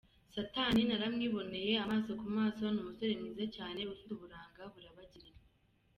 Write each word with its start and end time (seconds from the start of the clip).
Satani 0.35 0.81
naramwiboneye 0.85 1.73
amaso 1.83 2.09
ku 2.19 2.25
maso, 2.37 2.63
ni 2.69 2.79
umusore 2.83 3.11
mwiza 3.19 3.45
cyane 3.55 3.79
ufite 3.93 4.09
uburanga 4.13 4.61
burabagirana. 4.73 5.41